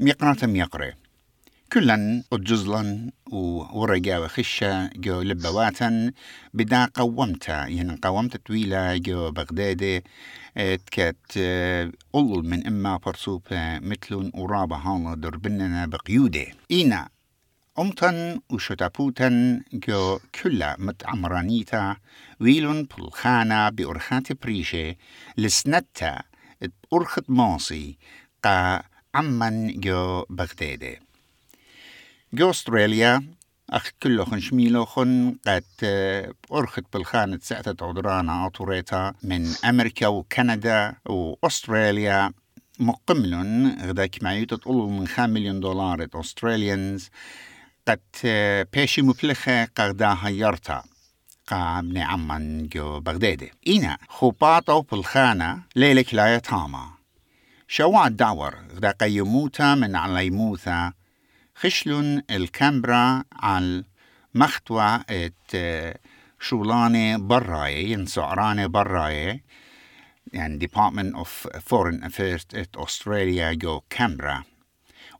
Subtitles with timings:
[0.00, 0.92] ميقرة ميقرة
[1.72, 3.10] كلا وجزلا
[3.72, 6.12] ورقا وخشة جو لبواتا
[6.54, 10.04] بدا قومتا يعني قومت طويلة جو بغدادي
[10.56, 11.16] تكات
[12.14, 17.08] أول من إما برسوبة مثل ورابة هالا دربننا بقيودة إينا
[17.78, 21.96] أمتن وشتابوتن جو كلا متعمرانيتا
[22.40, 24.96] ويلون بالخانة بأرخات بريشة
[25.36, 26.22] لسنتا
[26.92, 27.98] أرخت ماصي
[28.44, 28.82] قا
[29.14, 30.98] عمن جو بغدادي
[32.32, 33.24] جو أستراليا
[33.70, 35.64] أخ كله خن شميلو خن قد
[36.52, 42.32] أرخت بالخانة ساعة عدرانا عطوريتا من أمريكا وكندا وأستراليا.
[42.78, 47.10] مقمل غدا كمعيوت تقول من خام مليون دولار أستراليانز.
[47.88, 48.00] قد
[48.72, 50.82] بيشي مفلخة قدا هيرتا
[51.46, 56.99] قا من عمان جو بغدادي إينا خوباطو بالخانة ليلك لا يتاما
[57.72, 60.92] شوع الدعور غدا قيموتا من عليموثا
[61.54, 63.84] خشلون الكامبرا على
[64.34, 65.96] مختوى ات
[67.16, 69.44] براي ين سعرانة براي
[70.32, 74.44] يعني Department of Foreign Affairs ات أستراليا جو كامبرا.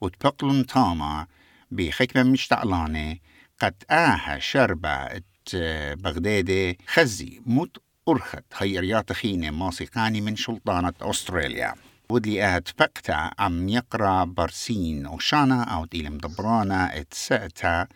[0.01, 1.27] وتبقلون تاما
[1.71, 3.17] بحكمة مشتعلانة
[3.61, 5.57] قد آها شربة ات
[5.99, 7.77] بغدادي خزي موت
[8.09, 11.75] أرخت خيريات خينة موسيقاني من سلطانة أستراليا.
[12.11, 17.87] ودلي اهت فقتا عم يقرأ برسين وشانا أو ديلم دبرانا إت سأتا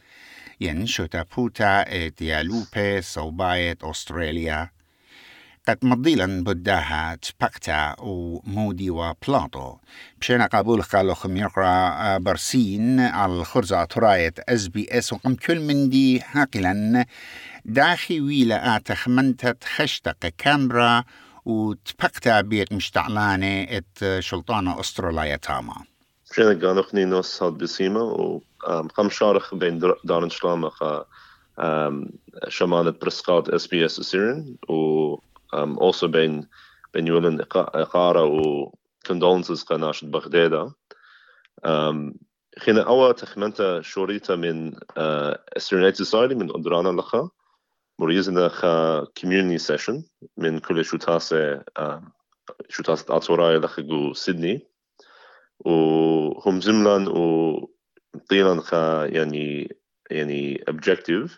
[0.61, 4.71] ينشو تابوتا إت يالوبي صوبايت أستراليا.
[5.69, 9.77] قد مضيلا بداها تبقتا ومودي وبلاطو
[10.21, 15.89] بشينا قابول قالو خم يقرا برسين على الخرزة ترايت اس بي اس وقم كل من
[15.89, 17.07] دي حاقلا
[17.65, 21.05] داخي ويلا اتخمنتت خشتق كامبرا
[21.45, 25.75] وتبقتا بيت مشتعلانة ات شلطانة أستراليا تاما
[26.33, 28.41] شنا قانوخني نوس هاد بسيمة و
[28.95, 31.05] خم شارخ بين دارن شلامة خا
[32.49, 35.17] شمال برسقات اس بي اس سيرين و
[35.55, 36.49] also بين
[36.95, 38.71] بين يولن إقارة و
[39.09, 40.73] condolences قناشة بغدادة.
[42.59, 44.73] خينا أوا تخمنتا شوريتا من
[45.57, 47.31] استرنيت سوسايتي من أدرانا لخا
[47.99, 48.49] مريزنا
[49.21, 50.03] community session
[50.37, 51.63] من كل شوتاسة
[52.69, 54.67] شوتاسة أطوراي لخجو سيدني.
[55.61, 57.71] وهم زملان و
[58.31, 59.77] طيلان خا يعني
[60.11, 61.31] يعني objective.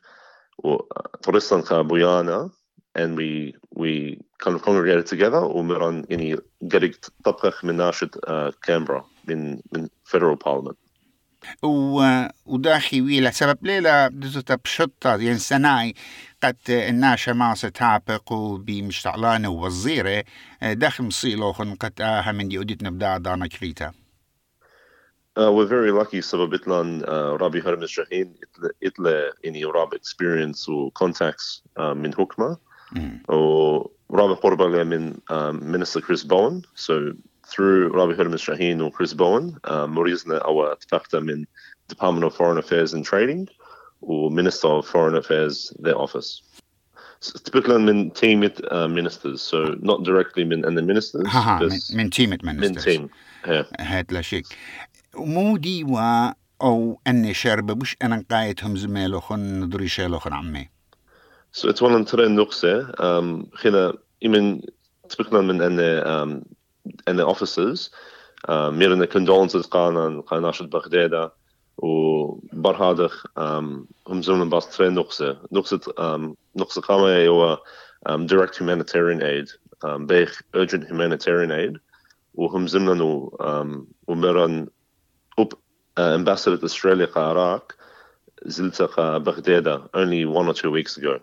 [0.59, 2.50] وطرسان خا بويانا.
[2.99, 5.43] And we we kind of congregated together.
[5.43, 6.39] ومران يعني
[6.72, 8.11] قريق طبخ من ناشد
[8.62, 10.85] كامبرا من من federal parliament.
[12.47, 15.95] وداخي ويلا سبب ليلة دزوتا بشطة يعني سناي
[16.43, 20.25] قد الناشا ما ستعبق بمشتعلانة ووزيرة
[20.62, 23.93] داخل مصيلو خن قد آها من دي أديت نبدا دانا كريتا.
[25.39, 27.09] Uh, we're very lucky سبب إتلان uh,
[27.43, 28.34] رابي هرمز شاهين
[28.83, 32.57] إتلا يعني راب experience و contacts uh, من حكمة.
[33.28, 36.63] ورابي قربة من um, Minister Chris Bowen.
[36.75, 37.13] So
[37.47, 41.45] through Rabbi Hurman Shaheen or Chris Bowen, uh, مريزنا أو اتفقت من
[41.89, 43.49] Department of Foreign Affairs and Trading
[44.01, 46.43] or Minister of Foreign Affairs, their office.
[47.45, 51.27] Typically من team uh, ministers, so not directly من and the ministers.
[51.27, 51.61] ها
[51.95, 52.87] من team ministers.
[52.87, 53.11] من team.
[53.47, 53.65] Yeah.
[53.81, 54.43] هاد لا شيء
[55.15, 55.99] مودي و
[56.63, 60.69] أو أني شرب بش أنا قايتهم زميلو خن ندري شيلو خن عمي.
[61.53, 63.93] So it's one on ترى نقصة um, خنا
[64.25, 64.61] إمن
[65.09, 66.56] typically من أن um,
[67.06, 67.91] and the officers
[68.48, 71.30] ميرنا condolences قانا قاناش بغداد
[71.78, 73.26] وبرهادخ
[74.08, 75.80] هم زمن باس ترين نقصة نقصة
[76.56, 77.58] نقصة قامة هو
[78.08, 81.78] direct humanitarian aid بيخ urgent humanitarian aid
[82.34, 83.00] وهم زمن
[84.08, 84.68] ومرن
[85.38, 85.53] أب
[85.98, 87.74] ambassador to Australia قاراك
[88.47, 91.20] زلت بغداد only one or two weeks ago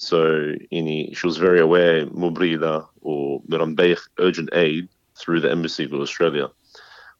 [0.00, 5.92] So any, she was very aware, Mubrida or Mirambayh urgent aid through the embassy of
[5.92, 6.48] Australia.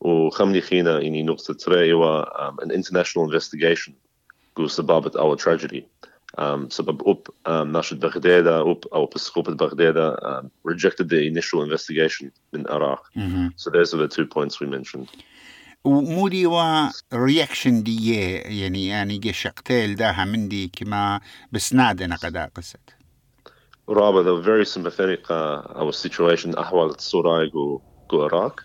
[0.00, 1.55] Or Khamlikhina in Nukta
[2.41, 3.94] um, an international investigation,
[4.55, 5.87] goes about our tragedy.
[6.38, 11.62] Um, so, so up um, Nashid Baghdada, up our Pescopat Baghdada, um, rejected the initial
[11.62, 13.05] investigation in Iraq.
[13.15, 13.49] Mm-hmm.
[13.56, 15.11] So those are the two points we mentioned.
[15.85, 16.61] ومودي و
[17.15, 18.15] رياكشن دي
[18.61, 21.21] يعني يعني جي شقتيل داها مندي كما
[22.17, 22.79] قدا قصة
[23.88, 27.81] رابع they were very sympathetic uh, our situation أحوال السوراي جو
[28.11, 28.61] جو العراق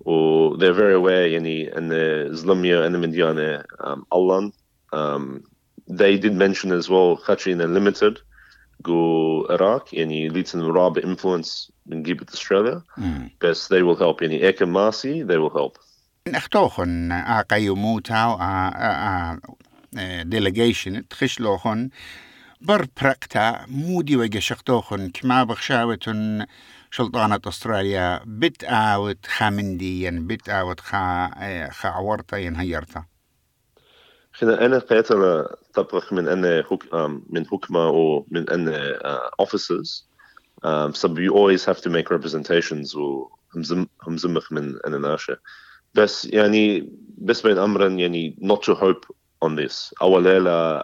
[0.00, 1.90] و they're very aware يعني أن
[2.34, 4.52] زلمية أن من ديانة um, الله
[4.94, 5.40] um,
[5.88, 8.18] they did mention as well خاتشينا limited
[8.86, 12.02] جو العراق يعني leads in رابع influence من
[12.34, 13.30] Australia Mm.
[13.40, 15.78] بس they will help يعني إيكا ماسي they will help.
[16.28, 18.38] أختوخن آقيموتا و
[20.22, 21.90] ديليجيشن تخشلوخن.
[22.60, 26.46] بر برقتا مودي وقشقتوخن كما بخشاوتن
[26.90, 31.30] شلطانة أستراليا بت آوت خامندي ين بت آوت خا
[31.70, 33.04] خا عورتا ين هيرتا
[34.32, 36.64] خنا أنا قيتنا طبق من أن
[37.30, 38.94] من حكمة أو من أن
[39.42, 40.02] officers.
[40.62, 45.36] um, so you always have to make representations وهمزمخ من أنا ناشا
[45.94, 49.14] بس يعني بس بين أمرا يعني not to hope
[49.44, 49.92] on this.
[50.02, 50.80] أول ليلة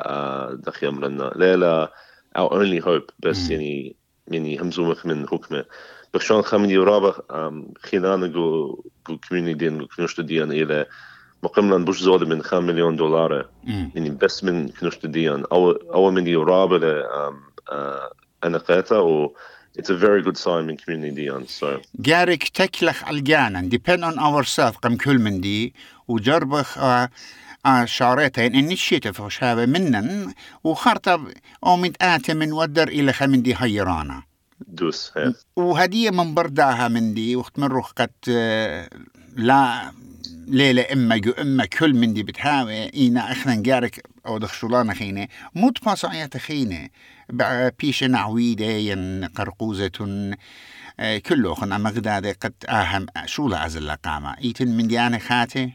[0.55, 1.87] دخي أمرنا ليلة
[2.39, 3.13] our only hope.
[3.19, 3.97] بس يعني
[4.29, 5.65] يعني همزومخ من حكمة.
[6.15, 7.13] بخشان خمني رابع
[7.83, 10.87] خلانه جو جو كوميوني دين جو كنوشت ديان إلى
[11.43, 15.45] مقيم بوش زود من خم مليون دولار يعني بس من كنوشت ديان.
[15.53, 17.03] أو أو من رابع
[18.45, 19.35] أنا قيتا و
[19.79, 21.81] it's a very good sign من community ديان so.
[21.95, 25.75] جارك تكلخ الجانا depend on ourselves قم كل من دي
[26.09, 26.79] وجربخ
[27.85, 30.33] شارتين إن الشيء فشابة منن
[30.65, 31.29] وخرطب
[31.67, 34.23] أو من آتي من ودر إلى خمن دي هيرانا
[34.69, 35.13] دوس
[35.57, 38.11] وهدية من برداها من دي وقت من روح قد
[39.37, 39.93] لا
[40.47, 45.85] ليلة إما جو إما كل من دي بتهاوي إينا إخنا نجارك أو دخشولانا خينة موت
[45.85, 46.89] باصعية خينة
[47.79, 48.95] بيش نعويدة
[49.37, 49.89] قرقوزة
[51.27, 55.73] كله خنا مغدادة قد أهم شو لا أزل قامة إيتن من ديانة خاتي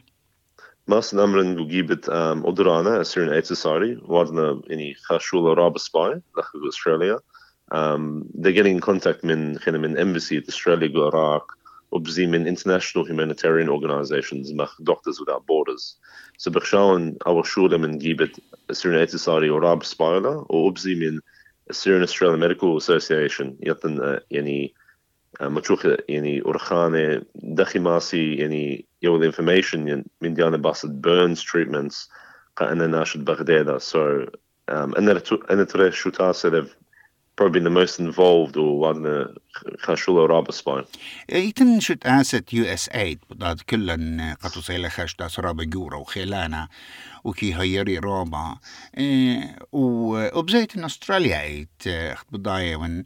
[0.88, 7.18] Mas namren gibet um, odrana asirin etisari wadna any khashula rabaspai like Australia.
[7.72, 11.42] Um, they're getting in contact min min embassy at Australia go Iraq
[11.92, 15.96] وبزي من international humanitarian organizations مع Doctors Without Borders.
[16.38, 18.36] So بخشاون أول شولة من جيبت
[18.72, 21.20] Syrian اتصالي وراب سبايلا وبزي من
[21.70, 24.74] Syrian Australian Medical Association يطن يعني
[25.40, 32.10] متشوخ يعني أرخانة دخي ماسي يعني يو information من ديانا باسد burns treatments
[32.56, 33.80] قا ناشد بغداد.
[33.80, 34.26] So
[34.70, 36.76] um, أنا أنا ترى شو تاسلف
[37.36, 39.28] probably the most involved or one
[39.78, 40.84] خاشولا رابا سباين
[41.32, 46.68] ايتن شت است يو اس ايد بدات كلن قطو سيلا خاش داس رابا جورا وخيلانا
[47.24, 48.56] وكي هيري رابا
[49.72, 53.04] وبزيت إن أستراليا إيت أخت بضايا ون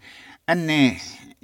[0.48, 0.96] أن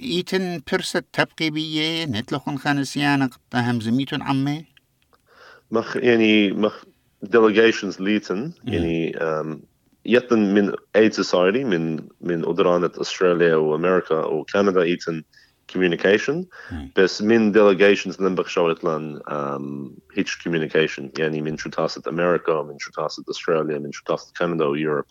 [0.02, 4.64] ايتن برست تبقي بية نتلخن خانسيانا قطهم زميتون عمي.
[5.70, 6.84] مخ يعني مخ
[7.24, 9.58] delegations ليتن يعني um,
[10.06, 15.22] يتن من ايد سوسايتي من من ادرانة أستراليا وأمريكا وكندا ايتن
[15.72, 16.44] communication.
[16.96, 19.20] بس من delegations ننبخ شويت لأن
[20.14, 24.64] هيك communication يعني من شو تاسة أمريكا من شو تاسة أستراليا من شو تاسة كندا
[24.64, 25.04] ويوروب.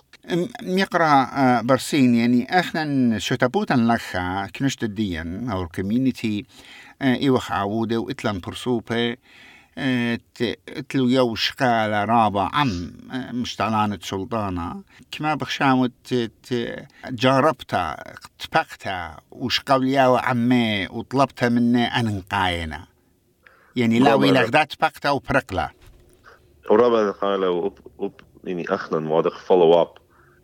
[0.63, 1.27] يقرأ
[1.61, 6.45] برسين يعني إحنا شو تبوتا لخا كنشت الدين أو الكوميونتي
[7.01, 9.17] إيوخ عودة واتلان برسوبة
[10.89, 12.91] تلو يوش قال رابع عم
[13.33, 14.83] مشتعلانة سلطانة.
[15.11, 15.35] كما
[17.09, 17.95] جاربتا
[18.39, 22.87] تبقتا وش قوليا عمي وطلبتها مني أنا نقاينا
[23.75, 25.69] يعني لا ويلا غدا تبقتا وبرقلا
[26.69, 27.71] ورابع قال
[28.43, 29.91] يعني أخنا واضح فولو اب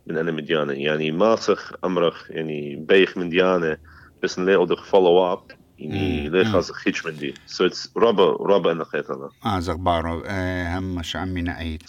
[0.06, 0.72] من أنا مديانة.
[0.72, 3.76] يعني ماسخ أمرخ يعني بيخ من ديانة
[4.22, 7.34] بس نلاقي فولو اب يعني ليه خاص خيش من دي.
[7.46, 11.82] سو اتس رابا رابا أنا خيط أنا آه زغبارو آه هم مش عمي نعيد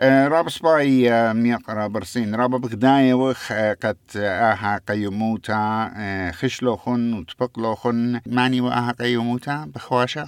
[0.00, 6.76] آه راب سباي آه ميقرا برسين رابا بغداية وخ آه قد آها قيموتا آه خشلو
[6.76, 8.20] خن وتبقلو خن.
[8.26, 10.26] ماني وآها قيموتا بخواشا؟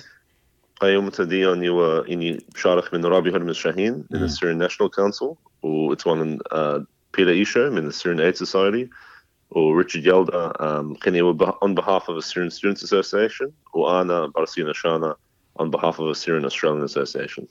[0.80, 5.92] قيموتا دي يعني و يعني بشارخ من رابي هرمز شاهين من السيرين ناشونال كونسل و
[5.92, 6.38] اتس وان
[7.16, 8.90] بيلا إيشا من السيرين ايد سوسايتي
[9.50, 10.52] وريتشارد يلدا
[11.02, 11.32] خني
[11.64, 15.14] on behalf of the Syrian Students Association وأنا بارسينا شانا
[15.60, 17.44] on behalf of the Syrian Australian Association.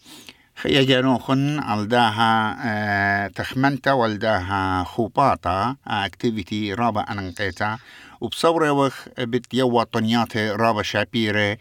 [0.55, 7.77] خيا جانوخن الداها تخمنتا والداها خوباتا اكتيفيتي رابا انقيتا
[8.21, 11.57] وبصورة وخ بتيوا طنياتي رابا شابيري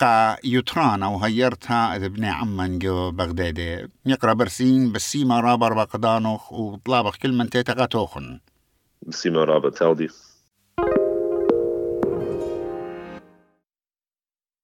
[0.00, 7.32] قا يترانا وهيرتها ابن عمان جو بغداد يقرا برسين بسيما رابا ربا قدانوخ وطلابخ كل
[7.32, 7.72] من تيتا
[9.02, 10.08] غاتوخن بسيما رابا تالدي